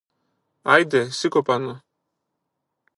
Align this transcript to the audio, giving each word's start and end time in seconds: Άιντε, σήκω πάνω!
Άιντε, 0.61 1.09
σήκω 1.11 1.41
πάνω! 1.41 1.81